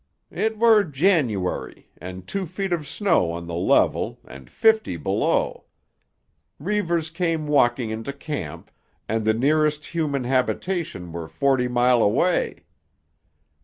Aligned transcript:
"It 0.31 0.57
were 0.57 0.83
January, 0.83 1.91
and 1.95 2.27
two 2.27 2.47
feet 2.47 2.73
of 2.73 2.87
snow 2.87 3.29
on 3.29 3.45
the 3.45 3.53
level, 3.53 4.19
and 4.27 4.49
fifty 4.49 4.97
below. 4.97 5.65
Reivers 6.57 7.11
came 7.11 7.45
walking 7.45 7.91
into 7.91 8.11
camp, 8.11 8.71
and 9.07 9.25
the 9.25 9.35
nearest 9.35 9.85
human 9.85 10.23
habitation 10.23 11.11
were 11.11 11.27
forty 11.27 11.67
mile 11.67 12.01
away. 12.01 12.65